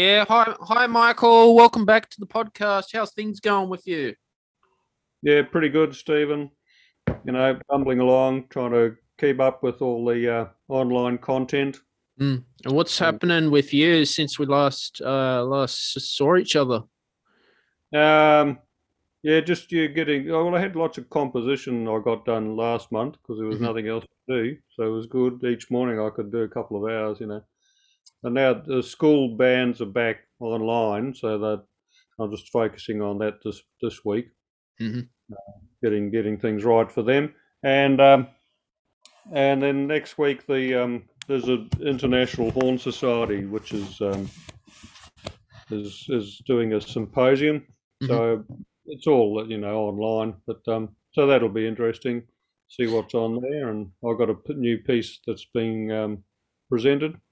[0.00, 1.54] Yeah, hi, hi, Michael.
[1.54, 2.86] Welcome back to the podcast.
[2.94, 4.14] How's things going with you?
[5.20, 6.50] Yeah, pretty good, Stephen.
[7.26, 11.80] You know, bumbling along, trying to keep up with all the uh, online content.
[12.18, 12.42] Mm.
[12.64, 16.80] And what's happening with you since we last uh last saw each other?
[17.92, 18.58] Um,
[19.22, 20.30] yeah, just you getting.
[20.30, 23.58] Oh, well, I had lots of composition I got done last month because there was
[23.58, 23.68] Mhm.
[23.68, 25.44] nothing else to do, so it was good.
[25.44, 27.42] Each morning I could do a couple of hours, you know.
[28.22, 31.64] And now the school bands are back online, so that
[32.18, 34.26] I'm just focusing on that this this week.
[34.80, 35.08] Mhm.
[35.82, 37.34] getting getting things right for them.
[37.62, 38.28] And um,
[39.32, 44.28] and then next week the um, there's an international horn society which is um,
[45.70, 47.66] is is doing a symposium.
[48.08, 48.44] So
[48.86, 52.22] it's all you know online, but um, so that'll be interesting.
[52.68, 56.24] See what's on there, and I've got a p- new piece that's being um,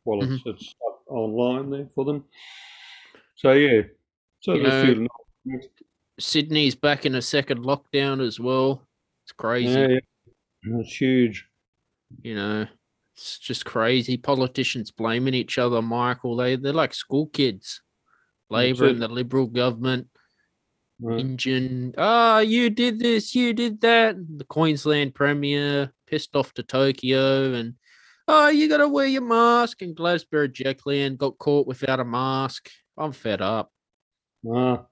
[0.08, 2.24] Well, it's it's up online there for them.
[3.34, 3.82] So yeah,
[4.40, 5.42] so You a
[6.18, 8.88] Sydney's back in a second lockdown as well.
[9.24, 9.68] It's crazy.
[9.68, 10.80] yeah, yeah.
[10.80, 11.46] it's huge.
[12.22, 12.66] You know,
[13.14, 14.16] it's just crazy.
[14.16, 16.36] Politicians blaming each other, Michael.
[16.36, 17.82] They they're like school kids.
[18.48, 20.06] Labor and the Liberal government.
[21.02, 21.20] Right.
[21.20, 21.92] Engine.
[21.98, 24.16] Ah, you did this, you did that.
[24.38, 27.74] The Queensland Premier pissed off to Tokyo and
[28.28, 29.82] oh, you gotta wear your mask.
[29.82, 32.70] And Gladys Berejiklian got caught without a mask.
[32.96, 33.72] I'm fed up.
[34.48, 34.84] Ah,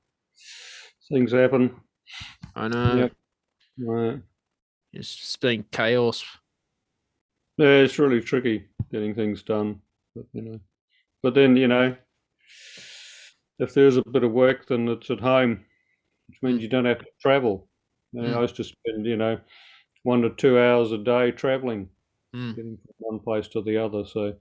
[1.09, 1.75] things happen.
[2.55, 2.95] I know.
[2.97, 3.13] Yep.
[3.79, 4.23] Right.
[4.93, 6.25] It's just been chaos.
[7.59, 9.81] Yeah, it's really tricky getting things done.
[10.15, 10.61] But you know,
[11.23, 11.97] but then you know,
[13.59, 15.65] if there's a bit of work, then it's at home,
[16.29, 17.69] which means you don't have to travel.
[18.13, 18.37] You know, Mm.
[18.39, 19.39] I used to spend you know
[20.03, 21.89] one to two hours a day traveling,
[22.37, 22.55] Mm.
[22.55, 24.05] getting from one place to the other.
[24.05, 24.35] So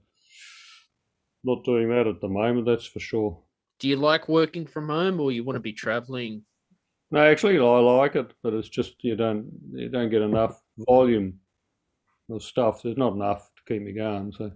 [1.44, 3.42] not doing that at the moment, that's for sure.
[3.78, 6.44] Do you like working from home or you want to be traveling?
[7.10, 11.40] No, actually, I like it, but it's just you don't you don't get enough volume
[12.30, 12.82] of stuff.
[12.82, 14.32] There's not enough to keep me going.
[14.32, 14.50] So,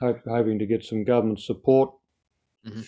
[0.00, 1.94] hope, hoping to get some government support.
[2.66, 2.86] Mhm.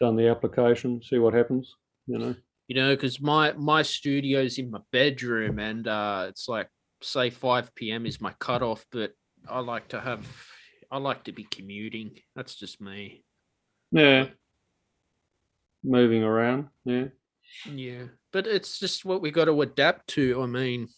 [0.00, 1.74] Done the application, see what happens.
[2.06, 2.36] You know.
[2.68, 6.68] You know, because my my studio's in my bedroom and uh it's like
[7.02, 8.06] say 5 p.m.
[8.06, 9.12] is my cutoff, but
[9.48, 10.26] I like to have
[10.90, 12.12] I like to be commuting.
[12.34, 13.24] That's just me.
[13.92, 14.28] Yeah.
[15.84, 16.68] Moving around.
[16.84, 17.06] Yeah.
[17.70, 20.42] Yeah, but it's just what we got to adapt to.
[20.42, 20.88] I mean,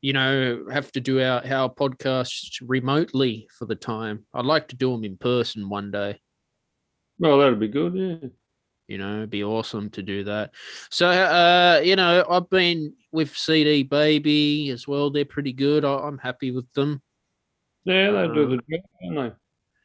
[0.00, 4.24] you know, have to do our our podcasts remotely for the time.
[4.34, 6.20] I'd like to do them in person one day.
[7.18, 7.94] Well, that'd be good.
[7.94, 8.28] Yeah.
[8.88, 10.52] You know, it'd be awesome to do that.
[10.90, 15.10] So, uh, you know, I've been with CD Baby as well.
[15.10, 15.84] They're pretty good.
[15.84, 17.02] I, I'm happy with them.
[17.84, 19.36] Yeah, they do Uh, the job, don't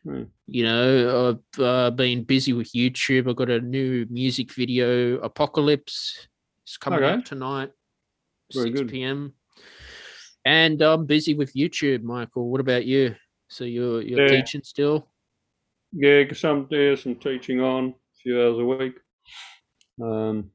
[0.06, 0.26] they?
[0.48, 3.30] You know, I've uh, been busy with YouTube.
[3.30, 6.28] I've got a new music video, Apocalypse.
[6.64, 7.14] It's coming Okay.
[7.14, 7.72] out tonight,
[8.54, 8.90] Very 6 good.
[8.90, 9.34] p.m.
[10.46, 12.50] And I'm busy with YouTube, Michael.
[12.50, 13.16] What about you?
[13.48, 14.42] So you're you're Yeah.
[14.42, 15.08] teaching still?
[15.94, 17.94] Yeah, some there's some teaching on
[18.24, 18.96] few hours a week.
[20.02, 20.52] Um,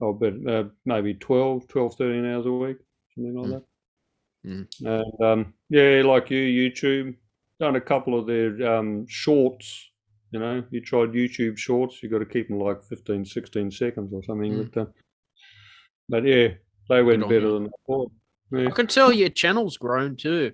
[0.00, 2.76] I'll bet uh, maybe 12, 12, 13 hours a week,
[3.14, 3.50] something like Mm.
[3.50, 3.64] that.
[4.46, 5.10] Mm.
[5.20, 7.16] And um, yeah, like you, YouTube,
[7.60, 9.90] done a couple of their um, shorts.
[10.30, 14.12] You know, you tried YouTube shorts, you got to keep them like 15, 16 seconds
[14.12, 14.52] or something.
[14.52, 14.70] Mm.
[14.72, 14.86] But, uh,
[16.08, 16.48] but yeah,
[16.88, 17.54] they went better you.
[17.54, 18.12] than I thought.
[18.54, 20.52] I can tell your channel's grown too.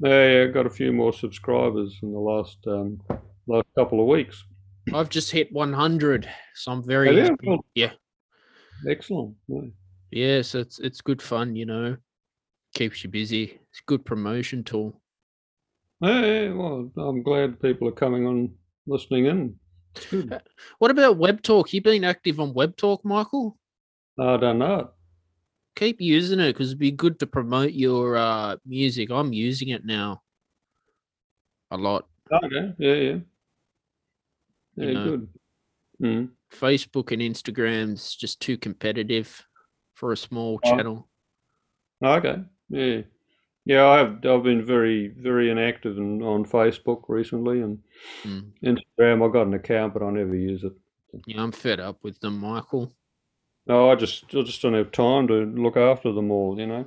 [0.00, 3.00] yeah, yeah, got a few more subscribers in the last um,
[3.46, 4.42] last couple of weeks.
[4.94, 7.48] I've just hit 100, so I'm very happy.
[7.48, 7.92] Well- Yeah.
[8.88, 9.34] Excellent.
[9.48, 9.62] Yeah.
[10.10, 11.96] Yeah, so it's it's good fun, you know.
[12.74, 13.44] Keeps you busy.
[13.44, 15.00] It's a good promotion tool.
[16.00, 18.54] Yeah, yeah, well, I'm glad people are coming on
[18.86, 19.58] listening in.
[19.96, 20.42] It's good.
[20.78, 21.72] What about Web Talk?
[21.72, 23.56] You been active on Web Talk, Michael?
[24.18, 24.90] I don't know.
[25.74, 29.10] Keep using it because it'd be good to promote your uh music.
[29.10, 30.22] I'm using it now
[31.70, 32.06] a lot.
[32.30, 32.72] Okay.
[32.78, 33.18] Yeah, yeah.
[34.76, 35.04] You Yeah, know.
[35.04, 35.28] good.
[36.02, 36.28] Mm.
[36.52, 39.46] Facebook and Instagram's just too competitive
[39.94, 40.70] for a small Oh.
[40.76, 41.08] channel.
[42.04, 42.42] Okay.
[42.68, 43.00] Yeah.
[43.64, 47.78] Yeah, I have I've been very, very inactive in, on Facebook recently and
[48.22, 48.52] Mm.
[48.62, 49.28] Instagram.
[49.28, 50.72] I got an account, but I never use it.
[51.26, 52.94] Yeah, I'm fed up with them, Michael.
[53.66, 56.86] No, I just I just don't have time to look after them all, you know.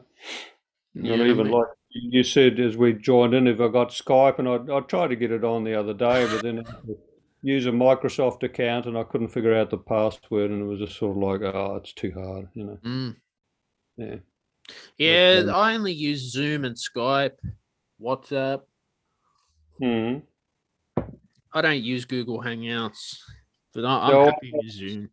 [0.94, 3.89] Yeah, And I even mean- like you said as we joined in, if I got
[3.89, 6.69] Skype and I I tried to get it on the other day, but then I
[6.69, 6.97] had to
[7.41, 10.97] use a Microsoft account and I couldn't figure out the password and it was just
[10.97, 12.77] sort of like, oh, it's too hard, you know.
[12.83, 13.15] Mm.
[13.97, 14.15] Yeah.
[14.97, 17.38] Yeah, um, I only use Zoom and Skype,
[18.01, 18.63] WhatsApp.
[19.80, 20.19] hmm
[21.53, 23.18] I don't use Google Hangouts,
[23.74, 25.09] but I, I'm No, happy with Zoom.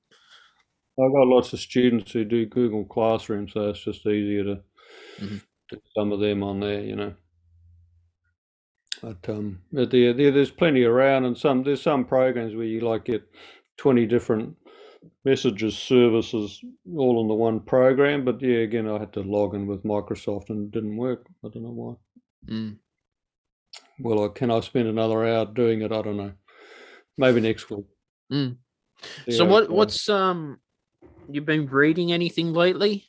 [0.99, 4.63] I've got lots of students who do Google Classroom, so it's just easier to
[5.21, 5.41] Mhm.
[5.71, 7.15] do some of them on there, you know.
[9.03, 12.81] But um, but there, there, there's plenty around, and some there's some programs where you
[12.81, 13.23] like get
[13.77, 14.57] twenty different
[15.25, 16.61] messages services
[16.97, 18.25] all in the one program.
[18.25, 21.27] But yeah, again, I had to log in with Microsoft and it didn't work.
[21.45, 22.53] I don't know why.
[22.53, 22.77] Mm.
[23.99, 25.93] Well, I, can I spend another hour doing it?
[25.93, 26.33] I don't know.
[27.19, 27.87] Maybe next week.
[28.33, 28.57] Mm.
[29.31, 30.61] So it what what's um
[31.29, 33.05] you been reading anything lately?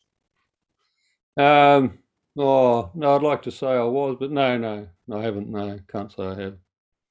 [1.37, 1.99] Um,
[2.37, 5.49] oh, no, I'd like to say I was, but no, no, I haven't.
[5.49, 6.57] No, can't say I have.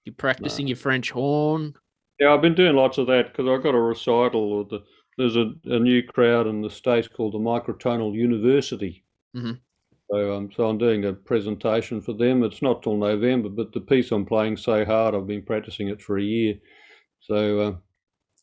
[0.05, 1.75] You practicing your French horn?
[2.21, 4.61] Yeah, I've been doing lots of that because I've got a recital.
[4.63, 4.85] Of the,
[5.19, 9.05] there's a, a new crowd in the States called the Microtonal University.
[9.37, 9.59] Mhm.
[10.11, 12.45] So, um, so I'm doing a presentation for them.
[12.45, 16.01] It's not till November, but the piece I'm playing so hard, I've been practicing it
[16.01, 16.55] for a year.
[17.21, 17.77] So, uh,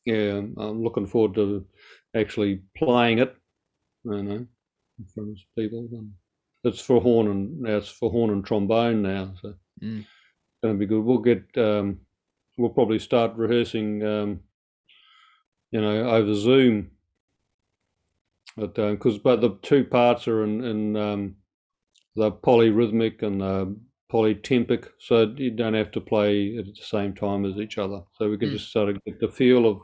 [0.05, 1.65] yeah, I'm looking forward to
[2.15, 3.33] actually playing it.
[4.03, 4.47] You know,
[4.99, 5.87] in front of people.
[5.93, 6.11] And
[6.63, 9.33] it's for horn and it's for horn and trombone now.
[9.41, 9.99] So Mm.
[9.99, 11.03] it's going to be good.
[11.03, 11.99] We'll get um,
[12.57, 14.39] we'll probably start rehearsing, um,
[15.71, 16.91] you know, over Zoom.
[18.55, 21.35] But because but the two parts are in, in um,
[22.15, 23.75] the polyrhythmic and the
[24.11, 28.03] polytempic, so you don't have to play at the same time as each other.
[28.13, 28.55] So we can Hmm.
[28.57, 29.81] just sort of get the feel of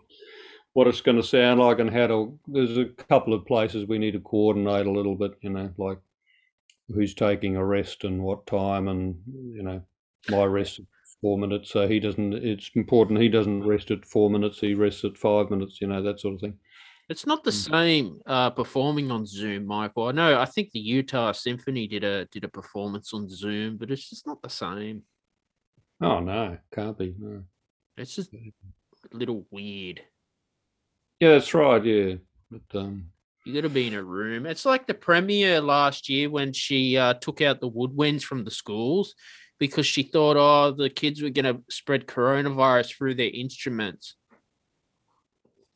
[0.74, 2.40] what it's going to sound like and how to.
[2.48, 5.98] There's a couple of places we need to coordinate a little bit, you know, like
[6.94, 9.16] who's taking a rest and what time, and
[9.54, 9.82] you know,
[10.30, 10.80] my rest
[11.22, 12.34] four minutes, so he doesn't.
[12.34, 14.60] It's important he doesn't rest at four minutes.
[14.60, 16.58] He rests at five minutes, you know, that sort of thing.
[17.10, 17.70] It's not the Mm.
[17.72, 20.08] same uh, performing on Zoom, Michael.
[20.08, 20.40] I know.
[20.40, 24.28] I think the Utah Symphony did a did a performance on Zoom, but it's just
[24.28, 25.04] not the same.
[26.02, 27.16] Oh no, can't be.
[27.18, 27.44] No.
[27.98, 28.38] It's just a
[29.12, 30.02] little weird.
[31.20, 31.84] Yeah, that's right.
[31.84, 32.16] Yeah,
[32.50, 33.12] but um,
[33.46, 34.46] You got to be in a room.
[34.46, 38.52] It's like the premiere last year when she uh, took out the woodwinds from the
[38.52, 39.16] schools
[39.60, 44.16] because she thought, oh, the kids were going to spread coronavirus through their instruments.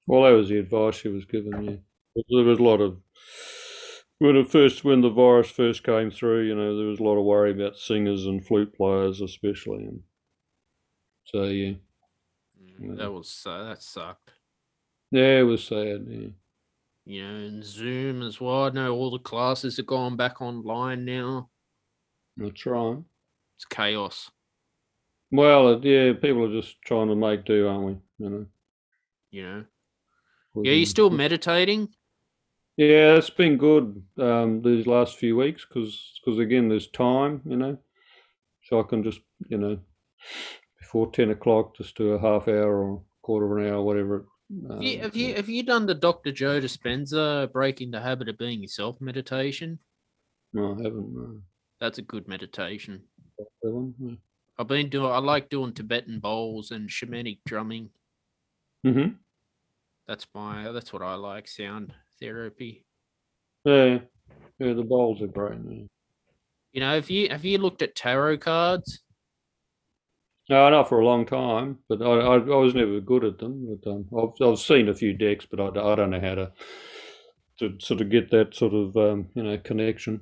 [0.07, 1.63] well, that was the advice she was given.
[2.15, 2.99] Yeah, there was a lot of
[4.19, 6.43] when it first when the virus first came through.
[6.43, 10.03] You know, there was a lot of worry about singers and flute players, especially, and
[11.25, 11.73] so yeah,
[12.61, 12.95] Mm, Yeah.
[12.95, 14.31] That was uh, that sucked.
[15.11, 16.05] yeah, it was sad.
[16.07, 16.27] Yeah.
[17.05, 18.65] You know, and Zoom as well.
[18.65, 21.49] I know all the classes are going back online now.
[22.37, 22.97] That's right.
[23.57, 24.31] It's chaos.
[25.31, 27.97] Well, yeah, people are just trying to make do, aren't we?
[28.19, 28.45] You know.
[29.31, 29.63] You know.
[30.53, 31.89] with Yeah, you still meditating?
[32.77, 37.77] Yeah, it's been good um, these last few weeks because again, there's time, you know,
[38.63, 39.79] so I can just you know
[40.79, 44.25] before ten o'clock just do a half hour or quarter of an hour, whatever.
[44.69, 46.31] Have you, um, have you have you done the Dr.
[46.31, 49.79] Joe Dispenza breaking the habit of being yourself meditation?
[50.53, 51.13] No, I haven't.
[51.13, 51.41] No.
[51.79, 53.03] That's a good meditation.
[54.57, 55.11] I've been doing.
[55.11, 57.89] I like doing Tibetan bowls and shamanic drumming.
[58.85, 59.15] Mhm.
[60.07, 60.71] That's my.
[60.71, 61.47] That's what I like.
[61.47, 62.85] Sound therapy.
[63.65, 63.99] Yeah,
[64.59, 65.57] yeah, the bowls are great.
[65.67, 65.83] Yeah.
[66.73, 69.02] You know, have you have you looked at tarot cards?
[70.49, 73.77] No, not for a long time, but I, I, I was never good at them.
[73.81, 76.51] But um, I've I've seen a few decks, but I, I don't know how to
[77.59, 80.19] to sort of get that sort of um, you know connection.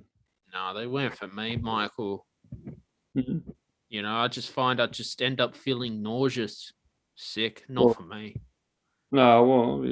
[0.53, 2.27] No, they weren't for me, Michael.
[3.17, 3.41] Mhm.
[3.89, 6.71] You know, I just find I just end up feeling nauseous,
[7.15, 7.63] sick.
[7.67, 8.35] Not Well- for me.
[9.13, 9.85] No, well,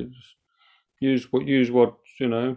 [1.01, 2.55] use what use what you know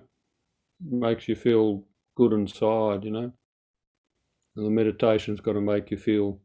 [0.80, 1.84] makes you feel
[2.16, 3.02] good inside.
[3.04, 3.32] You know,
[4.56, 6.38] and the meditation's got to make you feel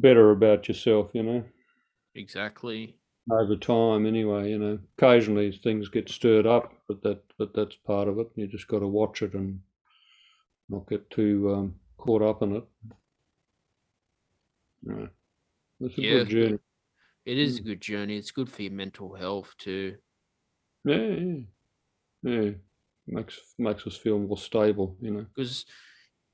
[0.00, 1.10] better about yourself.
[1.14, 1.44] You know,
[2.14, 3.00] Exactly.
[3.30, 4.04] over time.
[4.04, 8.30] Anyway, you know, occasionally things get stirred up, but that but that's part of it.
[8.34, 9.62] You just got to watch it and
[10.68, 12.64] not get too um, caught up in it.
[14.82, 15.06] Yeah,
[15.80, 16.02] it's a Yeah.
[16.02, 16.58] good journey.
[17.24, 18.18] It is a good journey.
[18.18, 20.00] It's good for your mental health too.
[20.84, 21.36] Yeah, yeah,
[22.22, 22.50] yeah.
[23.06, 24.96] Makes makes us feel more stable.
[25.00, 25.26] You know.
[25.34, 25.66] because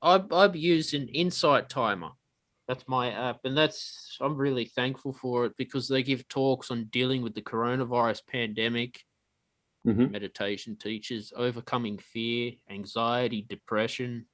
[0.02, 2.12] I've, I've used an insight timer
[2.68, 6.84] that's my app and that's i'm really thankful for it because they give talks on
[6.86, 9.02] dealing with the coronavirus pandemic
[9.84, 14.26] hmm meditation teachers overcoming fear anxiety depression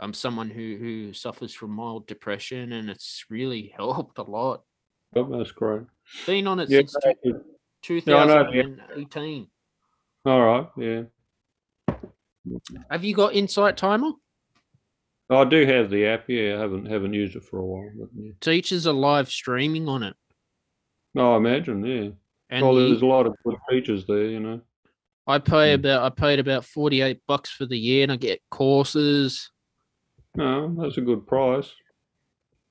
[0.00, 4.62] i'm someone who who suffers from mild depression and it's really helped a lot
[5.16, 5.82] Oh, that's great.
[6.26, 6.96] been on it Yeah, since
[7.84, 8.62] two- Yeah, I know, yeah.
[8.62, 9.46] 2018
[10.26, 10.66] all right.
[10.76, 11.02] Yeah.
[12.90, 14.10] have you got insight timer
[15.30, 16.28] I do have the app.
[16.28, 17.90] Yeah, I haven't haven't used it for a while.
[17.98, 18.32] But yeah.
[18.40, 20.14] Teachers are live streaming on it.
[21.14, 21.84] No, I imagine.
[21.84, 22.08] Yeah.
[22.50, 24.26] And well, there's a lot of good features there.
[24.26, 24.60] You know.
[25.26, 25.74] I pay Mm.
[25.74, 29.50] about I paid about forty eight bucks for the year, and I get courses.
[30.36, 31.72] No, that's a good price.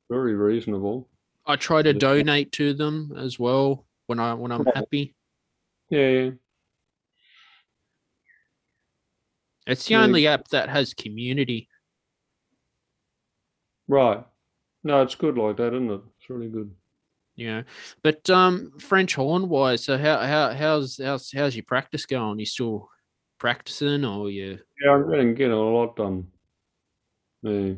[0.10, 1.10] Very reasonable.
[1.46, 5.16] I try to donate to them as well when I when I'm happy.
[5.90, 6.30] Yeah, yeah.
[9.66, 10.04] It's the Yeah.
[10.04, 11.70] only app that has community.
[13.94, 14.26] Right.
[14.84, 16.02] No, it's good like that, isn't it?
[16.20, 16.72] It's really good.
[17.36, 17.62] Yeah,
[18.02, 22.40] but um, French horn wise, so how how how's how's how's your practice going?
[22.40, 22.90] You still
[23.38, 24.58] practicing, or you?
[24.84, 26.28] Yeah, I'm getting getting a lot done.
[27.44, 27.74] Yeah.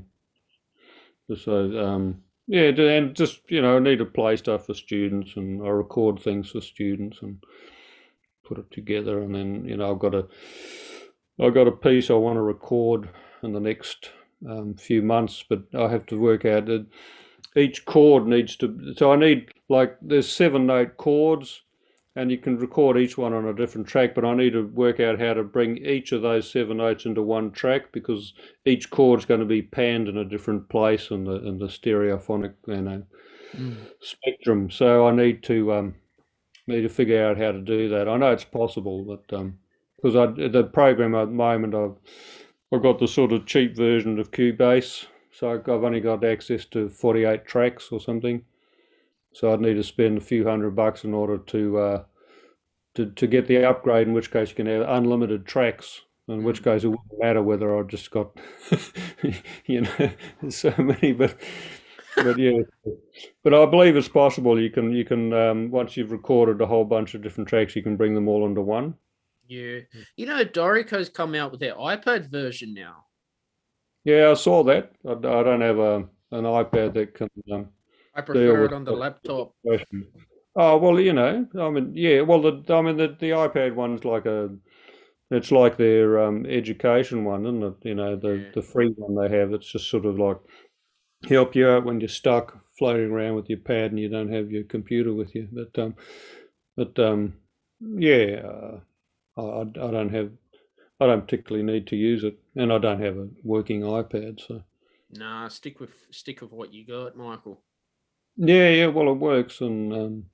[1.35, 5.61] So, um, yeah, and just you know, I need to play stuff for students, and
[5.61, 7.43] I record things for students, and
[8.45, 10.27] put it together, and then you know, I've got a,
[11.41, 13.09] I've got a piece I want to record
[13.43, 14.11] in the next
[14.47, 16.85] um, few months, but I have to work out that
[17.55, 18.93] each chord needs to.
[18.97, 21.61] So I need like there's seven note chords,
[22.15, 24.13] and you can record each one on a different track.
[24.15, 27.21] But I need to work out how to bring each of those seven notes into
[27.21, 28.33] one track because
[28.65, 32.53] each chord's going to be panned in a different place in the in the stereophonic
[32.67, 33.03] you know
[33.57, 33.87] Mm.
[34.01, 34.69] spectrum.
[34.69, 35.95] So I need to um,
[36.67, 38.09] need to figure out how to do that.
[38.09, 39.59] I know it's possible, but um,
[39.95, 41.95] because I the program at the moment I've
[42.75, 46.89] I've got the sort of cheap version of Cubase, so I've only got access to
[46.89, 48.43] 48 tracks or something.
[49.31, 52.03] So I'd need to spend a few hundred bucks in order to uh,
[52.95, 54.07] to to get the upgrade.
[54.07, 56.01] In which case you can have unlimited tracks.
[56.27, 58.37] In which case it wouldn't matter whether I just got
[59.65, 60.09] you know
[60.49, 61.37] so many, but
[62.17, 62.59] but yeah,
[63.41, 64.59] but I believe it's possible.
[64.59, 67.83] You can you can um, once you've recorded a whole bunch of different tracks, you
[67.83, 68.95] can bring them all into one.
[69.47, 69.79] Yeah,
[70.17, 73.05] you know, Dorico's come out with their iPad version now.
[74.03, 74.91] Yeah, I saw that.
[75.07, 75.95] I, I don't have a
[76.31, 77.69] an iPad that can um,
[78.15, 79.51] I prefer it on the the- laptop.
[79.65, 80.07] version.
[80.57, 82.21] Oh well, you know, I mean, yeah.
[82.21, 84.49] Well, the I mean the the iPad one's like a,
[85.31, 87.73] it's like their um, education one, isn't it?
[87.83, 88.51] You know, the Yeah.
[88.53, 89.51] the free one they have.
[89.53, 90.37] It's just sort of like
[91.27, 94.49] help you out when you're stuck floating around with your pad and you don't have
[94.51, 95.47] your computer with you.
[95.51, 95.95] But um,
[96.77, 97.33] but um,
[97.81, 98.79] yeah, uh,
[99.37, 100.31] I I don't have.
[100.99, 104.63] I don't particularly need to use it, and I don't have a working iPad, so.
[105.11, 107.61] Nah, stick with stick with what you got, Michael.
[108.37, 110.25] Yeah, yeah, well, it works, and um,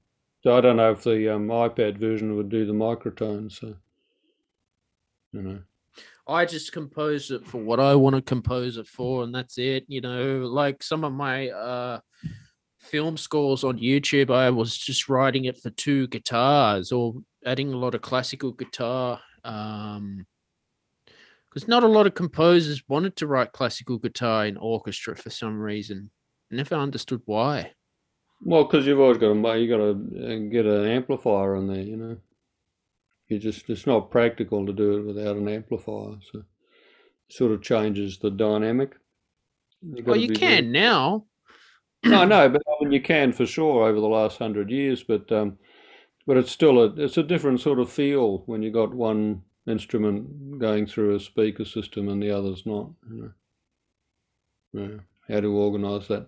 [0.44, 3.60] so I don't know if the um, iPad version would do the microtones.
[3.60, 3.76] So,
[5.34, 5.60] you know,
[6.28, 9.86] I just compose it for what I want to compose it for, and that's it.
[9.88, 12.00] You know, like some of my uh
[12.80, 17.78] film scores on YouTube, I was just writing it for two guitars or adding a
[17.78, 19.20] lot of classical guitar.
[19.44, 20.26] Um
[21.50, 25.60] because not a lot of composers wanted to write classical guitar in orchestra for some
[25.60, 26.10] reason.
[26.52, 27.74] I never understood why.
[28.42, 31.82] well, because you've always got to you got to get an amplifier on there.
[31.84, 32.18] You know,
[33.28, 36.18] you just it's not practical to do it without an amplifier.
[36.32, 36.46] So, it
[37.30, 38.96] sort of changes the dynamic.
[39.82, 41.26] Well, you can now.
[42.04, 45.32] No, no, but I mean you can for sure over the last hundred years, but
[45.32, 45.58] um,
[46.28, 50.60] but it's still a it's a different sort of feel when you got one instrument
[50.60, 52.90] going through a speaker system and the other's not.
[53.10, 53.34] You
[54.74, 54.82] know.
[54.82, 55.34] Yeah.
[55.34, 56.28] How to organise that?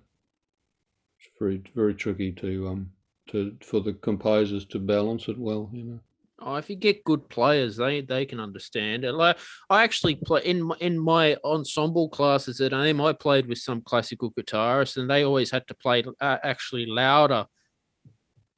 [1.20, 2.92] It's very very tricky to um
[3.30, 5.70] to for the composers to balance it well.
[5.74, 6.00] You know.
[6.46, 9.14] Oh, if you get good players, they they can understand it.
[9.14, 9.38] Like
[9.70, 13.00] I actually play in my, in my ensemble classes at AIM.
[13.00, 17.46] I played with some classical guitarists, and they always had to play uh, actually louder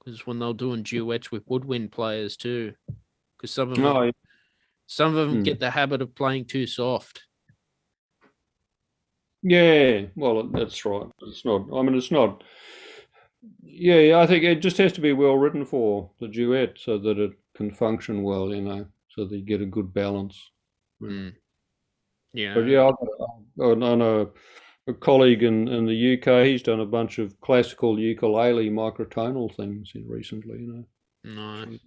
[0.05, 2.73] because when they were doing duets with woodwind players too,
[3.35, 4.11] because some of them, No,
[4.85, 5.43] some of them Hmm.
[5.43, 7.23] get the habit of playing too soft.
[9.41, 11.07] Yeah, well, that's right.
[11.21, 11.67] It's not.
[11.73, 12.43] I mean, it's not.
[13.61, 16.97] Yeah, yeah, I think it just has to be well written for the duet so
[16.97, 20.51] that it can function well, you know, so that you get a good balance.
[21.01, 21.35] Mm.
[22.33, 22.55] Yeah.
[22.55, 22.95] But yeah, I've
[23.59, 24.33] got, I know
[24.87, 26.45] a colleague in, in the UK.
[26.45, 30.85] He's done a bunch of classical ukulele microtonal things recently, you know.
[31.23, 31.79] Nice.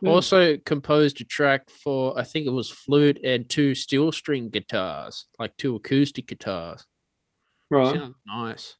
[0.00, 0.10] Yeah.
[0.10, 5.26] Also composed a track for I think it was flute and two steel string guitars,
[5.38, 6.84] like two acoustic guitars.
[7.70, 7.94] Right.
[7.94, 8.76] Sounds nice.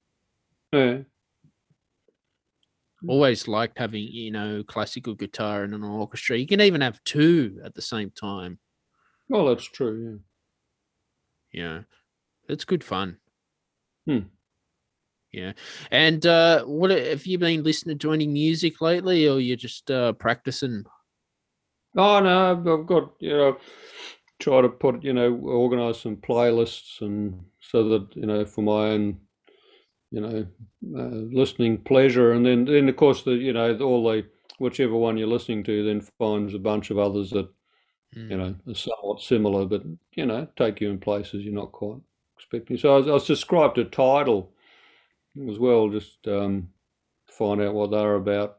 [0.73, 0.99] Yeah.
[3.01, 3.11] Hmm.
[3.11, 6.39] Always liked having, you know, classical guitar in an orchestra.
[6.39, 8.59] You can even have two at the same time.
[9.29, 10.21] Well, that's true.
[11.53, 11.63] Yeah.
[11.63, 11.81] Yeah.
[12.49, 13.19] It's good fun.
[14.07, 14.29] Hmm.
[15.33, 15.53] Yeah.
[15.91, 20.13] And uh what have you been listening to any music lately or you're just uh
[20.13, 20.85] practicing?
[21.97, 23.59] Oh no, I've got you know
[24.41, 28.89] try to put, you know, organize some playlists and so that, you know, for my
[28.91, 29.19] own,
[30.11, 30.47] you know,
[30.99, 32.33] uh, listening pleasure.
[32.33, 34.27] And then, then of course, the, you know, all the,
[34.59, 37.49] whichever one you're listening to then finds a bunch of others that,
[38.17, 38.31] Mm.
[38.31, 39.83] you know, are somewhat similar, but,
[40.15, 42.01] you know, take you in places you're not quite
[42.37, 42.79] expecting.
[42.79, 44.53] So I was, I was described a Tidal
[45.49, 46.69] as well, just um,
[47.31, 48.59] find out what they're about.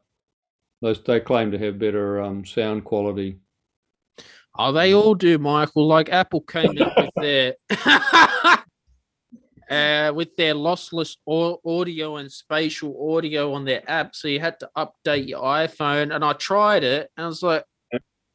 [0.82, 3.40] Those, they claim to have better um, sound quality.
[4.58, 5.88] Oh, they all do, Michael.
[5.88, 7.56] Like Apple came out with their
[9.70, 14.70] uh, with their lossless audio and spatial audio on their app, so you had to
[14.78, 16.16] update your iPhone.
[16.16, 17.64] And I tried it, and I was like,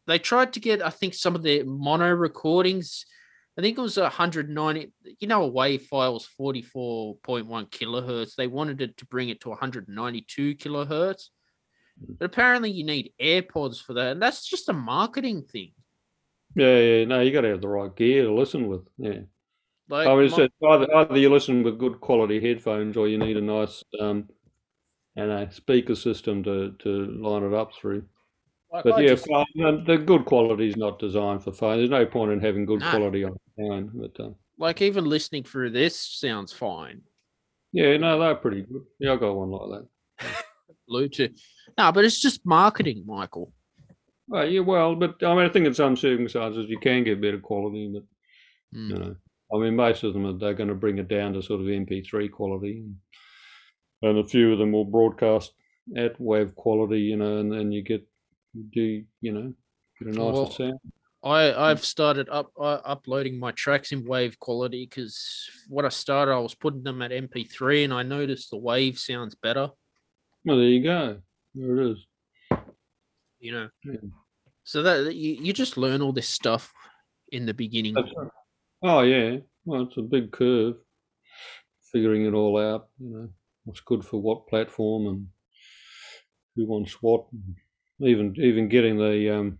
[0.07, 3.07] they tried to get, I think, some of the mono recordings.
[3.61, 4.91] I think it was 190.
[5.19, 8.35] You know, a wave file was 44.1 kilohertz.
[8.35, 11.29] They wanted it to bring it to 192 kilohertz.
[12.19, 15.73] But apparently, you need AirPods for that, and that's just a marketing thing.
[16.57, 18.89] Yeah, yeah, no, you got to have the right gear to listen with.
[18.97, 19.21] Yeah,
[19.91, 23.37] Like, I mean, my- either either you listen with good quality headphones, or you need
[23.37, 24.31] a nice, um,
[25.17, 26.89] and a speaker system to to
[27.21, 28.07] line it up through.
[28.73, 31.79] Like But I yeah, just- the good quality is not designed for phone.
[31.79, 32.91] There's no point in having good No.
[32.91, 33.91] quality on phone.
[33.95, 37.03] But um, like even listening through this sounds fine.
[37.73, 38.83] yeah, no, they're pretty good.
[38.99, 39.83] Yeah, I got one like
[40.19, 40.45] that.
[40.91, 41.39] Bluetooth.
[41.79, 43.53] No, but it's just marketing, Michael.
[44.29, 47.39] Well, yeah, well, but I mean, I think in some circumstances you can get better
[47.39, 48.05] quality, but
[48.77, 48.89] Mm.
[48.91, 49.17] you know,
[49.53, 51.67] I mean, most of them are they're going to bring it down to sort of
[51.67, 52.85] MP3 quality,
[54.03, 55.53] and, a few of them will broadcast
[55.97, 58.07] at WAV quality, you know, and then you get
[58.73, 59.53] do you know
[59.99, 60.79] get a nicer Well, sound.
[61.23, 66.33] I I've started up uh, uploading my tracks in wave quality because what I started,
[66.33, 69.69] I was putting them at MP3, and I noticed the wave sounds better.
[70.47, 71.19] Well, there you go.
[71.55, 72.07] There it is.
[73.39, 74.01] You know, Yeah.
[74.65, 76.73] so that that you, you just learn all this stuff
[77.33, 77.95] in the beginning.
[77.95, 78.29] Right.
[78.83, 79.39] Oh yeah.
[79.67, 80.77] Well, it's a big curve.
[81.93, 83.29] Figuring it all out, you know,
[83.65, 85.27] what's good for what platform and
[86.57, 87.27] who wants what.
[87.33, 87.57] and
[88.01, 89.59] Even even getting the um,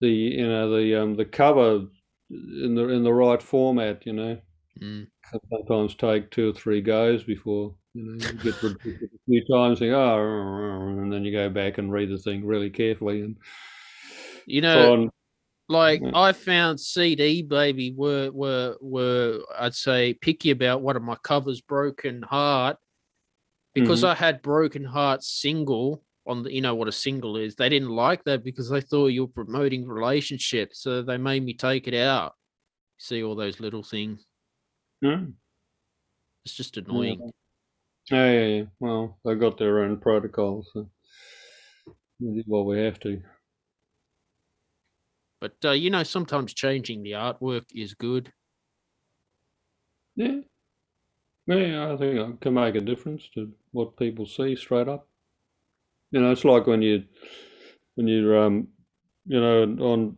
[0.00, 1.86] the you know the um, the cover
[2.30, 4.40] in the in the right format, you know,
[4.80, 5.06] Mm.
[5.50, 9.78] sometimes take two or three goes before you know you get a few times.
[9.80, 13.36] Think oh, and then you go back and read the thing really carefully and
[14.46, 15.10] You know, and
[15.68, 16.12] like Yeah.
[16.14, 21.60] I found CD Baby were were were I'd say picky about one of my covers,
[21.60, 22.78] Broken Heart,
[23.74, 24.08] because Mhm.
[24.10, 27.56] I had Broken Heart single on the you know what a single is.
[27.56, 31.54] They didn't like that because they thought you were promoting relationships, so they made me
[31.54, 32.34] take it out.
[32.98, 34.26] See all those little things.
[35.02, 35.32] Hmm.
[36.44, 37.32] It's just annoying.
[38.10, 38.64] Yeah, yeah, yeah.
[38.80, 40.90] Well, they've got their own protocols, so
[42.20, 43.22] we do what we have to.
[45.40, 48.32] But uh, you know, sometimes changing the artwork is good.
[50.16, 50.40] Yeah.
[51.46, 55.08] Yeah, I think it can make a difference to what people see straight up.
[56.10, 57.04] You know, it's like when you
[57.94, 58.68] when you're um
[59.26, 60.16] you know on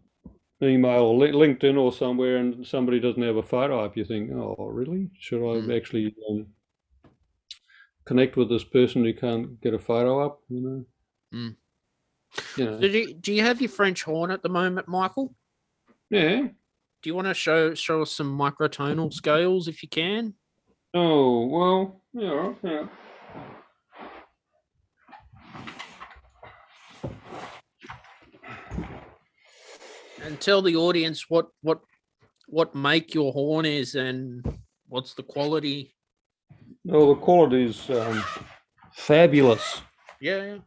[0.62, 4.57] email or LinkedIn or somewhere and somebody doesn't have a photo up, you think, oh,
[4.70, 5.11] really?
[5.18, 5.77] Should I Mm.
[5.77, 6.46] actually um,
[8.05, 10.42] connect with this person who can't get a photo up?
[10.49, 10.87] You know.
[11.35, 11.57] Mm.
[12.57, 12.81] You know.
[12.81, 15.35] So do you, do you have your French horn at the moment, Michael?
[16.11, 16.49] Yeah.
[17.03, 20.35] Do you want to show show us some microtonal scales if you can?
[20.94, 22.87] Oh, well, yeah, yeah.
[30.27, 31.81] And tell the audience what what
[32.49, 34.45] what make your horn is and
[34.89, 35.95] what's the quality.
[36.85, 38.23] Well, the quality's um,
[38.93, 39.83] fabulous.
[40.21, 40.59] Yeah,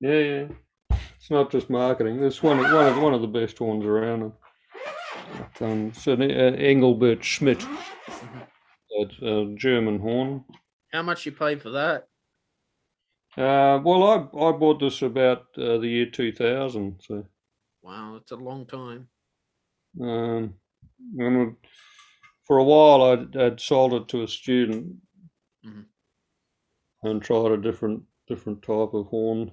[0.00, 0.48] Yeah, yeah.
[0.90, 2.22] It's not just marketing.
[2.22, 4.32] It's one of one of one of the best horns around.
[5.60, 7.64] Um, it's an uh, Engelbert Schmidt.
[8.90, 10.44] It's a German horn.
[10.92, 12.08] how much you paid for that?
[13.36, 17.00] Uh, well, I I bought this about uh, the year 2000.
[17.02, 17.26] So,
[17.84, 19.08] Wow, it's a long time.
[20.00, 20.54] um,
[21.18, 21.56] and
[22.46, 24.96] for a while, I'd, I'd sold it to a student
[25.64, 25.84] Mhm.
[27.02, 29.52] and tried a different different type of horn.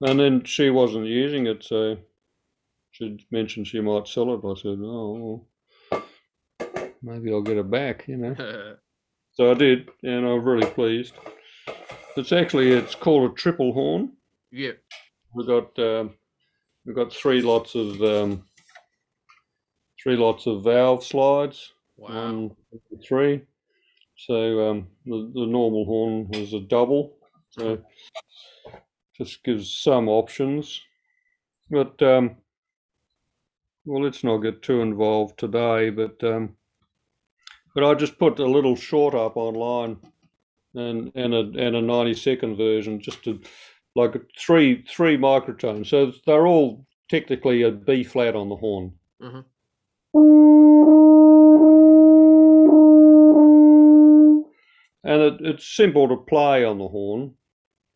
[0.00, 1.98] And then she wasn't using it, so
[2.90, 4.44] she mentioned she might sell it.
[4.44, 5.46] I said, "Oh,
[5.90, 6.04] well,
[7.02, 8.76] maybe I'll get it back," you know.
[9.32, 11.14] So I did, and I'm really pleased.
[12.16, 14.16] It's actually it's called a triple horn.
[14.50, 14.72] yeah.
[15.32, 16.16] We got um,
[16.88, 18.42] we got three lots of um,
[20.02, 21.74] three lots of valve slides.
[21.98, 22.08] Wow.
[22.08, 22.56] One,
[23.04, 23.42] three.
[24.16, 27.14] So um, the the normal horn was a double.
[27.50, 27.78] So
[29.14, 30.80] just gives some options,
[31.70, 32.36] but um,
[33.84, 36.56] well, let's not get too involved today, but um,
[37.74, 39.98] but I just put a little short up online
[40.74, 43.40] and and a and a ninety second version just to
[43.94, 45.86] like three three microtones.
[45.88, 48.92] So they're all technically a B flat on the horn.
[49.22, 49.44] Mhm.
[55.04, 57.34] And it, it's simple to play on the horn,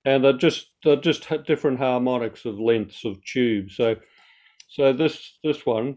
[0.05, 3.71] and they're just they're just different harmonics of lengths of tube.
[3.71, 3.97] So
[4.69, 5.97] so this this one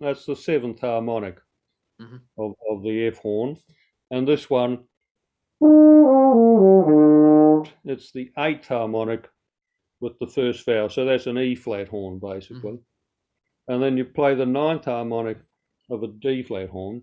[0.00, 1.38] that's the seventh harmonic
[2.00, 2.20] Mhm.
[2.38, 3.56] of, of the F horn,
[4.10, 4.84] and this one
[7.84, 9.28] it's the eighth harmonic
[10.00, 10.92] with the first valve.
[10.92, 13.72] So that's an E flat horn basically, mm-hmm.
[13.72, 15.38] and then you play the ninth harmonic
[15.90, 17.02] of a D flat horn,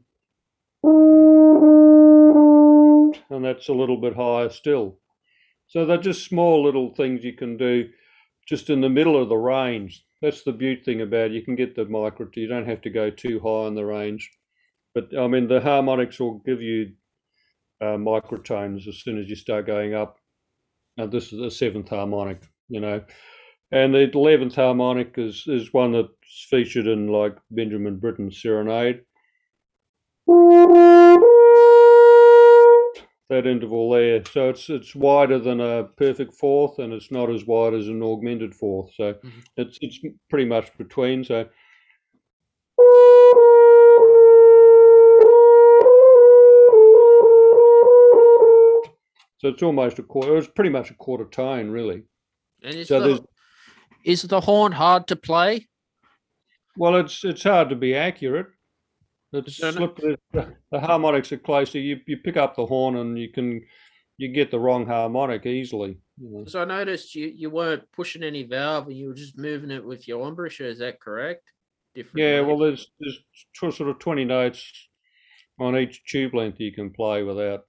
[3.29, 4.99] and that's a little bit higher still.
[5.67, 7.89] So they're just small little things you can do
[8.47, 10.05] just in the middle of the range.
[10.21, 11.33] That's the beaut thing about it.
[11.33, 14.31] You can get the micro, you don't have to go too high in the range.
[14.93, 16.93] But I mean, the harmonics will give you
[17.81, 20.17] uh, microtones as soon as you start going up.
[20.97, 23.03] Now, this is the seventh harmonic, you know.
[23.71, 29.01] And the 11th harmonic is, is one that's featured in like Benjamin Britten's Serenade.
[33.29, 34.23] that interval there.
[34.31, 38.03] So it's it's wider than a perfect fourth, and it's not as wide as an
[38.03, 38.93] augmented fourth.
[38.95, 39.43] So Mhm.
[39.57, 41.23] it's it's pretty much between.
[41.23, 41.47] So.
[49.37, 50.31] So it's almost a quarter.
[50.31, 52.03] It was pretty much a quarter tone, really.
[52.63, 53.25] And is So the
[54.03, 55.67] is the horn hard to play?
[56.77, 58.47] well, it's it's hard to be accurate.
[59.33, 60.17] It's So slippery.
[60.31, 61.79] The, the harmonics are closer.
[61.79, 63.61] You you pick up the horn and you can
[64.17, 65.97] you get the wrong harmonic easily.
[66.17, 66.39] You know.
[66.39, 69.83] Because I noticed you you weren't pushing any valve and you were just moving it
[69.83, 70.67] with your embouchure.
[70.67, 71.43] Is that correct?
[71.93, 72.17] Different.
[72.19, 73.19] Yeah, well, there's there's
[73.53, 74.89] sort of twenty notes
[75.59, 77.61] on each tube length you can play without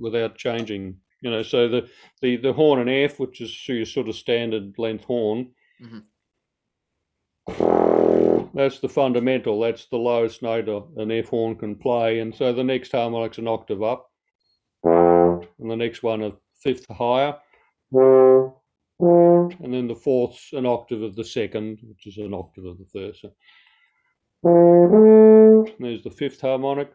[0.00, 0.96] without changing.
[1.20, 1.88] You know, so the
[2.20, 6.02] the the horn and F, which is your sort of standard length horn, Mhm.
[8.54, 9.60] that's the fundamental.
[9.60, 13.48] That's the lowest note an F horn can play, and so the next harmonic's an
[13.48, 14.10] octave up,
[14.84, 17.38] and the next one a fifth higher,
[17.92, 22.86] and then the fourth's an octave of the second, which is an octave of the
[22.86, 23.22] first.
[23.22, 23.32] So
[25.78, 26.92] there's the fifth harmonic,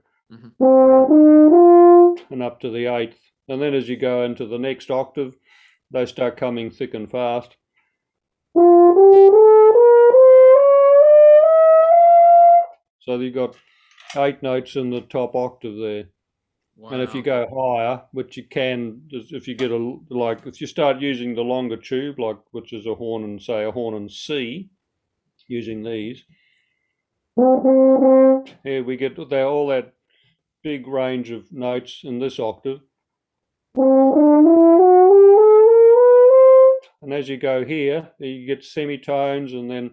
[2.30, 3.20] and up to the eighth.
[3.48, 5.36] And then as you go into the next octave,
[5.92, 7.56] they start coming thick and fast.
[13.02, 13.56] So you've got
[14.16, 16.10] eight notes in the top octave there.
[16.92, 20.68] And if you go higher, which you can, if you get a like, if you
[20.68, 24.10] start using the longer tube, like which is a horn and say a horn and
[24.10, 24.70] C,
[25.48, 26.24] using these,
[27.36, 29.94] here we get there all that
[30.64, 32.80] big range of notes in this octave.
[37.02, 39.92] And as you go here, you get semitones and then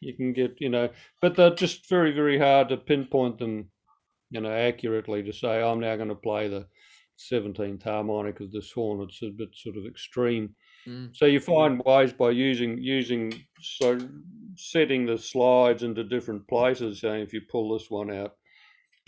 [0.00, 3.70] you can get, you know, but they're just very, very hard to pinpoint them,
[4.30, 6.66] you know, accurately to say, I'm now going to play the
[7.32, 9.00] 17th harmonic of this horn.
[9.00, 10.54] It's a bit sort of extreme.
[10.86, 11.16] Mm.
[11.16, 13.98] So you find ways by using using so
[14.56, 17.00] setting the slides into different places.
[17.00, 18.36] So if you pull this one out,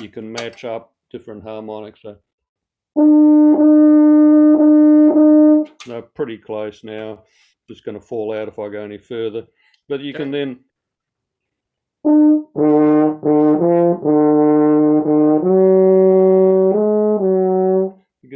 [0.01, 2.01] you can match up different harmonics.
[2.03, 2.17] So
[5.87, 7.25] they're pretty close now.
[7.69, 9.47] Just going to fall out if I go any further.
[9.88, 10.61] But you can then.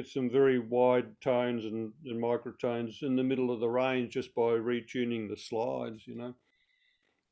[0.02, 4.34] Get some very wide tones and, and microtones in the middle of the range just
[4.34, 6.34] by retuning the slides, you know.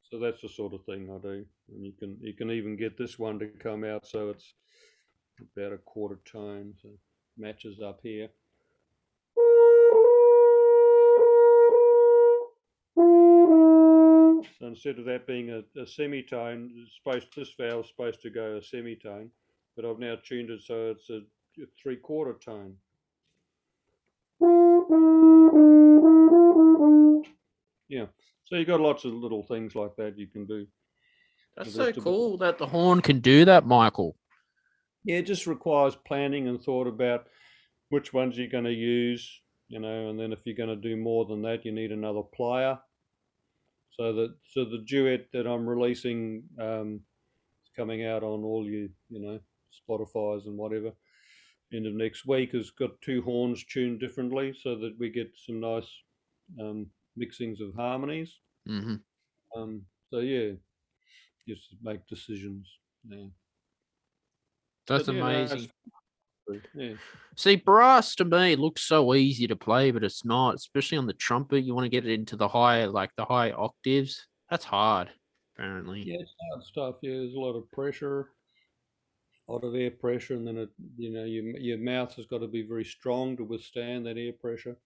[0.03, 1.45] So that's the sort of thing I do.
[1.73, 4.55] And you can you can even get this one to come out so it's
[5.57, 6.89] about a quarter tone, so
[7.37, 8.29] matches up here.
[14.59, 18.63] So instead of that being a, a semitone, supposed this valve's supposed to go a
[18.63, 19.31] semitone,
[19.75, 21.21] but I've now tuned it so it's a
[21.83, 22.77] three quarter tone.
[27.89, 28.07] Yeah.
[28.45, 30.67] So you've got lots of little things like that you can do.
[31.57, 34.17] That's so cool that the horn can do that, Michael.
[35.05, 37.27] Yeah, it just requires planning and thought about
[37.89, 40.97] which ones you're going to use, you know, and then if you're going to do
[40.97, 42.79] more than that, you need another player.
[43.93, 47.01] So that so the duet that I'm releasing um,
[47.65, 49.39] is coming out on all you you know
[49.89, 50.93] Spotify's and whatever.
[51.73, 55.61] End of next week has got two horns tuned differently, so that we get some
[55.61, 55.89] nice
[56.61, 56.87] um,
[57.19, 58.33] mixings of harmonies.
[58.67, 58.97] hmm
[59.57, 60.53] Um, so yeah,
[61.49, 62.67] just make decisions.
[63.09, 63.27] Yeah.
[64.87, 65.59] That's But, yeah, amazing.
[65.59, 65.71] it's-
[66.75, 66.95] Yeah.
[67.37, 70.57] See, brass to me looks so easy to play, but it's not.
[70.57, 73.53] Especially on the trumpet, you want to get it into the high, like the high
[73.53, 74.27] octaves.
[74.51, 75.11] That's hard,
[75.55, 76.03] apparently.
[76.03, 76.97] Yeah, it's hard stuff.
[77.03, 78.33] Yeah, there's a lot of pressure,
[79.53, 82.49] lot of air pressure, and then it, you know, your your mouth has got to
[82.49, 84.79] be very strong to withstand that air pressure.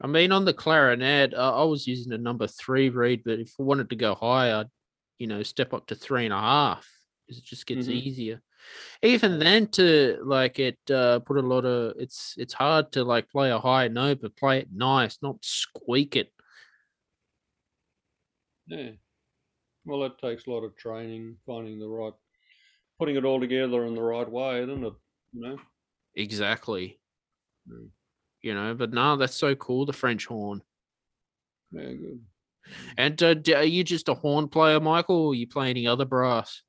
[0.00, 3.54] I mean, on the clarinet, uh, I was using a number three reed, but if
[3.58, 4.70] I wanted to go higher, I'd,
[5.18, 6.88] you know, step up to three and a half.
[7.28, 7.88] 'cause It just gets Mhm.
[7.88, 8.42] easier.
[9.02, 13.30] Even then, to like it, uh, put a lot of it's it's hard to like
[13.30, 16.32] play a high note, but play it nice, not squeak it.
[18.66, 18.92] Yeah.
[19.84, 22.14] Well, it takes a lot of training, finding the right,
[23.02, 24.92] putting it all together in the right way, isn't it?
[25.32, 25.58] You know.
[26.14, 27.00] Exactly.
[27.68, 27.88] Mm.
[28.42, 29.86] You know, but no, that's so cool.
[29.86, 30.62] The French horn.
[31.72, 32.20] Yeah, good.
[32.96, 36.04] And uh, d- are you just a horn player, Michael, or you play any other
[36.04, 36.62] brass?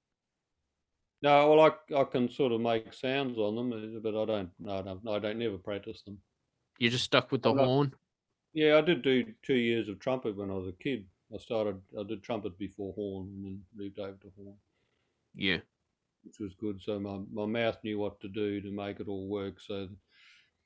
[1.21, 4.49] No, well, I I can sort of make sounds on them, uh, but I don't.
[4.59, 6.17] No, no, no I don't never practice them.
[6.79, 7.93] You're just stuck with the not- horn.
[8.55, 11.05] Yeah, I did do two years of trumpet when I was a kid.
[11.31, 11.79] I started.
[11.99, 14.55] I did trumpet before horn, and then moved over to horn.
[15.35, 15.57] Yeah.
[16.23, 16.81] Which was good.
[16.81, 19.59] So my, my mouth knew what to do to make it all work.
[19.59, 19.87] So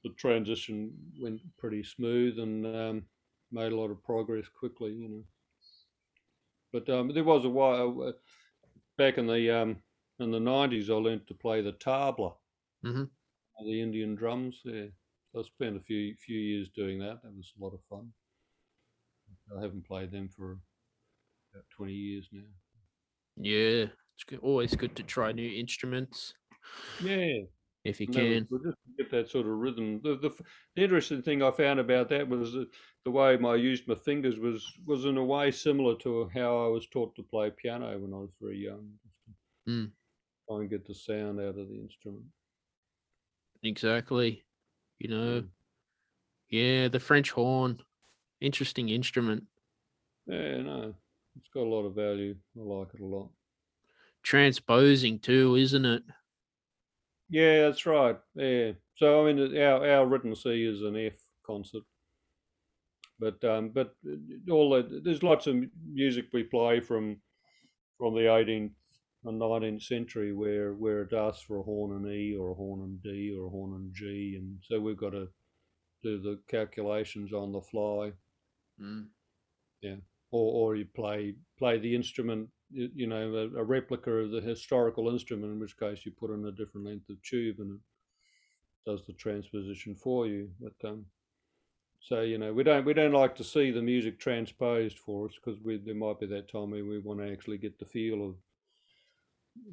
[0.03, 3.03] the transition went pretty smooth and um,
[3.51, 5.23] made a lot of progress quickly, you know.
[6.71, 8.11] But um, there was a while uh,
[8.97, 9.77] back in the um,
[10.19, 10.89] in the nineties.
[10.89, 12.33] I learnt to play the tabla,
[12.83, 13.09] Mhm.
[13.65, 14.61] the Indian drums.
[14.63, 14.87] Yeah,
[15.35, 17.21] I spent a few few years doing that.
[17.23, 18.11] That was a lot of fun.
[19.57, 20.59] I haven't played them for
[21.53, 22.41] about twenty years now.
[23.37, 23.85] Yeah.
[24.17, 24.39] It's good.
[24.41, 26.34] always good to try new instruments
[26.99, 27.43] Yeah.
[27.84, 28.47] if you was can.
[28.65, 30.01] just get that sort of rhythm.
[30.03, 30.32] The, the,
[30.75, 32.67] the interesting thing I found about that was that
[33.06, 36.67] the way I used my fingers was was in a way similar to how I
[36.67, 38.89] was taught to play piano when I was very young.
[39.69, 39.91] Mm.
[40.49, 42.25] Try and get the sound out of the instrument.
[43.62, 44.43] Exactly.
[44.99, 45.43] You know,
[46.49, 47.80] yeah, the French horn.
[48.41, 49.43] Interesting instrument.
[50.25, 50.95] Yeah, no,
[51.36, 52.36] it's got a lot of value.
[52.58, 53.30] I like it a lot.
[54.27, 56.03] Transposing too, isn't it?
[57.29, 58.17] Yeah, that's right.
[58.35, 58.73] Yeah.
[58.97, 61.13] So I mean, our our written C is an F
[61.45, 61.83] concert,
[63.19, 67.21] but um, but uh, all that there's lots of music we play from
[67.97, 68.73] from the 18th
[69.23, 72.81] and 19th century where where it asks for a horn and E or a horn
[72.81, 75.29] and D or a horn and G, and so we've got to
[76.03, 78.11] do the calculations on the fly,
[78.81, 79.07] Mm.
[79.81, 79.95] Yeah.
[80.31, 82.49] Or or you play play the instrument.
[82.69, 86.45] You know, a, a replica of the historical instrument, in which case you put in
[86.45, 90.49] a different length of tube and it does the transposition for you.
[90.60, 91.06] But um,
[92.01, 95.34] so you know, we don't we don't like to see the music transposed for us
[95.36, 98.36] because there might be that time where we want to actually get the feel of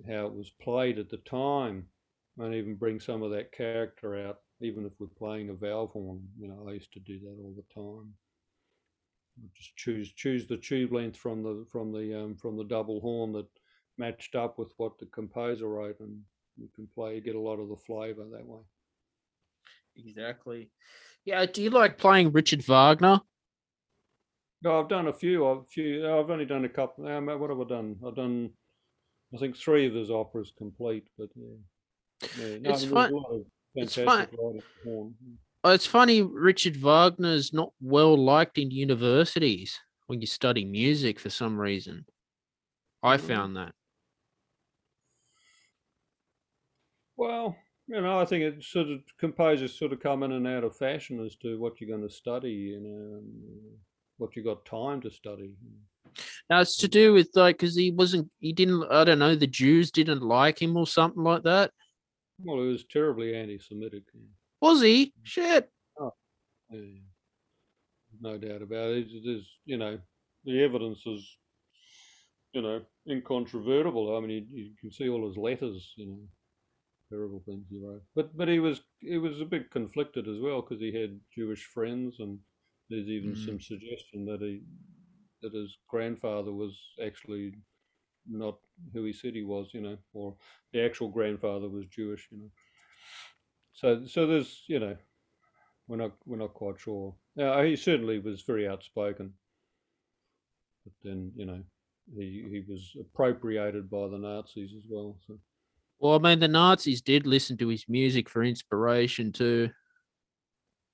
[0.08, 1.86] how it was played at the time,
[2.38, 4.38] and even bring some of that character out.
[4.60, 7.54] Even if we're playing a valve horn, you know, I used to do that all
[7.56, 8.14] the time.
[9.56, 13.32] Just choose choose the tube length from the from the um, from the double horn
[13.32, 13.46] that
[13.98, 16.20] matched up with what the composer wrote, and
[16.56, 18.60] you can play get a lot of the flavour that way.
[19.96, 20.70] Exactly.
[21.24, 21.46] Yeah.
[21.46, 23.20] Do you like playing Richard Wagner?
[24.62, 25.46] No, I've done a few.
[25.46, 26.06] I've few.
[26.06, 27.06] I've only done a couple.
[27.06, 27.96] Um, what have I done?
[28.06, 28.50] I've done,
[29.34, 31.08] I think, three of his operas complete.
[31.18, 31.56] But yeah,
[32.38, 32.58] yeah.
[32.58, 34.38] No, It's fun- a lot of it's fantastic
[35.64, 35.72] writing for horn.
[35.72, 41.30] Oh, It's funny, Richard Wagner's not well liked in universities when you study music for
[41.30, 42.06] some reason.
[43.02, 43.20] I Mm.
[43.20, 43.74] found that.
[47.16, 50.64] Well, you know, I think it sort of composers sort of come in and out
[50.64, 52.74] of fashion as to what you're going to study.
[52.74, 53.78] And
[54.16, 55.52] what you got time to study.
[56.48, 59.48] Now it's to do with like because he wasn't, he didn't, I don't know, the
[59.48, 61.72] Jews didn't like him or something like that.
[62.38, 64.04] Well, it was terribly anti-Semitic.
[64.64, 65.12] Was he?
[65.24, 65.70] Shit.
[66.00, 66.78] Yeah,
[68.18, 69.08] no doubt about it.
[69.22, 69.98] There's, you know,
[70.46, 71.22] the evidence is,
[72.54, 74.16] you know, incontrovertible.
[74.16, 76.20] I mean, you, you can see all his letters, you know,
[77.10, 78.02] terrible things he wrote.
[78.14, 81.64] But but he was he was a bit conflicted as well because he had Jewish
[81.64, 82.38] friends, and
[82.88, 83.44] there's even Mm.
[83.46, 84.62] some suggestion that he
[85.42, 86.74] that his grandfather was
[87.04, 87.52] actually
[88.26, 88.56] not
[88.94, 90.34] who he said he was, you know, or
[90.72, 92.50] the actual grandfather was Jewish, you know.
[93.74, 94.96] So so there's you know
[95.88, 97.14] we're not we're not quite sure.
[97.36, 99.32] Now, he certainly was very outspoken,
[100.84, 101.62] but then you know
[102.16, 105.16] he he was appropriated by the Nazis as well.
[105.26, 105.38] So
[105.98, 109.70] Well, I mean, the Nazis did listen to his music for inspiration too.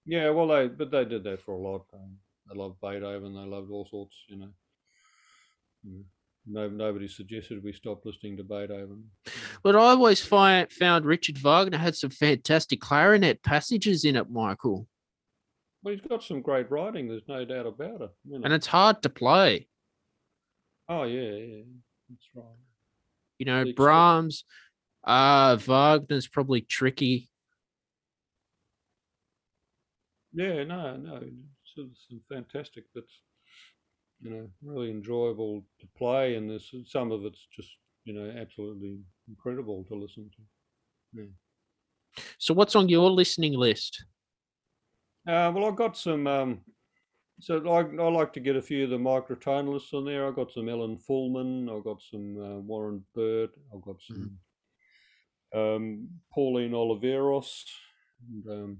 [0.06, 1.84] Yeah, well, they but they did that for a lot.
[1.92, 3.34] They loved Beethoven.
[3.34, 4.16] They loved all sorts.
[4.28, 4.48] You know.
[5.86, 6.04] Mm.
[6.52, 9.04] No, nobody suggested we stop listening to Beethoven.
[9.62, 14.88] But I always find, found Richard Wagner had some fantastic clarinet passages in it, Michael.
[15.82, 17.06] Well, he's got some great writing.
[17.06, 18.10] There's no doubt about it.
[18.28, 18.44] You know.
[18.44, 19.68] And it's hard to play.
[20.88, 21.62] oh yeah, yeah,
[22.08, 22.44] that's right.
[23.38, 24.44] You know, Brahms,
[25.04, 27.28] uh, Wagner's probably tricky.
[30.32, 31.20] Yeah, no, no,
[31.76, 33.12] some fantastic bits.
[34.22, 37.70] You know, really enjoyable to play, and there's some of it's just
[38.04, 41.28] you know absolutely incredible to listen to.
[42.38, 44.04] So, what's on your listening list?
[45.26, 46.26] Uh, well, I've got some.
[46.26, 46.60] Um,
[47.40, 50.26] so I, I like to get a few of the microtonalists on there.
[50.26, 51.74] I've got some Ellen Fullman.
[51.74, 53.50] I've got some uh, Warren Burt.
[53.74, 54.38] I've got some
[55.54, 57.64] um, Pauline Oliveros,
[58.28, 58.76] and, um,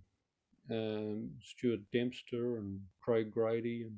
[0.71, 3.97] um, Stuart Dempster, and Kraig Grady, and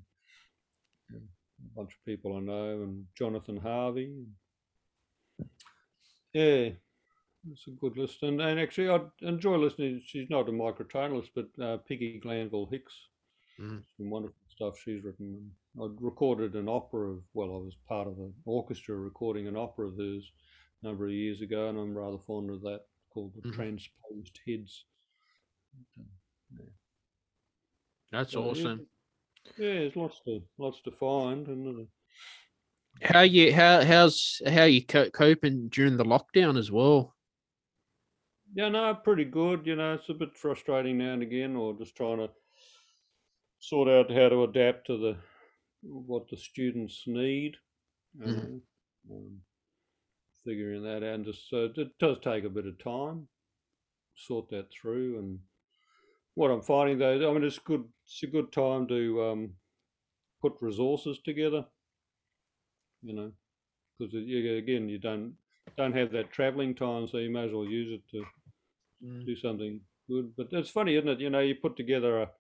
[1.17, 4.13] a bunch of people I know, and Jonathan Harvey.
[6.33, 6.71] Yeah,
[7.51, 8.23] it's a good list.
[8.23, 10.01] And, and actually, I enjoy listening.
[10.05, 12.95] She's not a microtonalist, but uh, Peggy Glanville Hicks.
[13.61, 13.83] Mhm.
[13.97, 15.51] Some wonderful stuff she's written.
[15.81, 19.89] I recorded an opera of, well, I was part of an orchestra recording an opera
[19.89, 20.31] of hers
[20.83, 23.55] a number of years ago, and I'm rather fond of that called The Mhm.
[23.55, 24.85] Transposed Heads.
[26.57, 26.65] Yeah.
[28.11, 28.87] That's So, awesome.
[29.57, 31.85] Yeah, there's lots to lots to find, and uh,
[33.03, 37.15] How you how how's how you co- coping during the lockdown as well?
[38.55, 39.67] Yeah, no, pretty good.
[39.67, 42.31] You know, it's a bit frustrating now and again, or just trying to
[43.59, 45.19] sort out how to adapt to the
[45.83, 47.57] what the students need.
[48.25, 48.33] Mhm.
[48.33, 48.63] know,
[49.11, 49.43] um,
[50.45, 53.29] figuring that out, and just so it does take a bit of time
[54.17, 55.19] sort that through.
[55.19, 55.41] And
[56.35, 57.85] what I'm finding though, I mean, it's good.
[58.07, 59.51] It's a good time to um,
[60.41, 61.65] put resources together.
[63.03, 63.33] You know,
[63.99, 65.35] because again, you don't
[65.77, 68.25] don't have that travelling time, so you may as well use it to
[69.05, 69.27] Mm.
[69.27, 70.33] do something good.
[70.37, 71.21] But it's funny, isn't it?
[71.21, 72.31] You know, you put together a,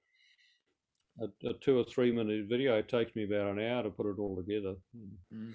[1.20, 2.78] a, a two or three minute video.
[2.78, 4.76] It takes me about an hour to put it all together.
[5.34, 5.54] Mm.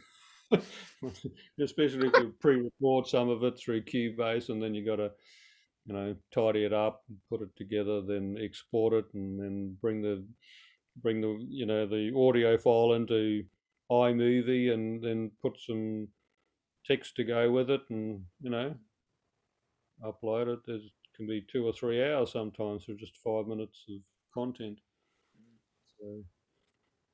[1.62, 5.12] Especially if you pre-record some of it through Cubase, and then you got to,
[5.88, 10.26] you know, tidy it up, put it together, then export it, and then bring the
[11.02, 13.46] bring the you know the audio file into
[13.92, 16.10] iMovie, and then put some
[16.86, 18.76] text to go with it, and you know,
[20.04, 20.60] upload it.
[20.66, 24.02] There's can be two or three hours sometimes for just five minutes of
[24.34, 24.80] content.
[26.00, 26.24] So,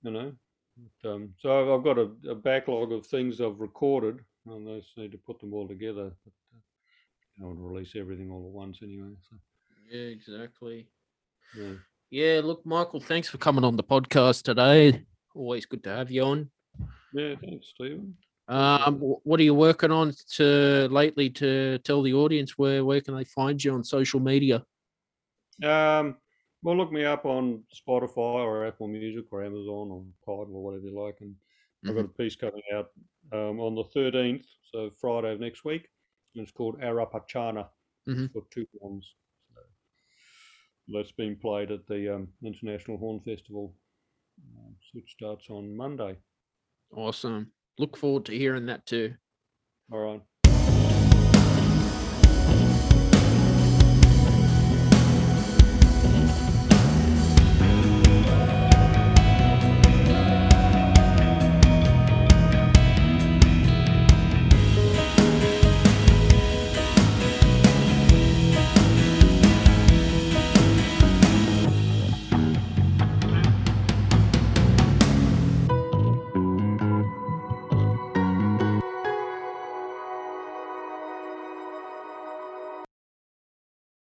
[0.03, 0.33] you know,
[0.77, 4.79] but, um, so I've- I've got a, a backlog of things I've recorded, and I
[4.79, 6.15] just need to put them all together.
[6.25, 6.33] But
[7.39, 9.15] I to release everything all at once anyway.
[9.29, 9.35] So,
[9.89, 10.87] Yeah, exactly.
[11.57, 11.73] yeah.
[12.09, 15.03] Yeah, look, Michael, thanks for coming on the podcast today.
[15.35, 16.49] Always good to have you on.
[17.13, 18.15] yeah, thanks, Stephen.
[18.47, 23.15] Um, what are you working on to lately to tell the audience where where can
[23.15, 24.63] they find you on social media?
[25.63, 26.17] Um,
[26.61, 30.85] well, look me up on Spotify or Apple Music or Amazon or Tidal or whatever
[30.85, 31.17] you like.
[31.21, 31.35] And
[31.87, 32.89] I've got a piece coming out
[33.31, 35.87] um, on the 13th, so Friday of next week.
[36.35, 37.69] It's called Arapachana
[38.07, 38.31] Mhm.
[38.33, 39.15] for two horns.
[40.85, 43.73] So that's being played at the um, International Horn Festival,
[44.57, 46.17] um, which starts on Monday.
[46.91, 47.53] Awesome.
[47.77, 49.15] Look forward to hearing that too.
[49.91, 50.21] All right.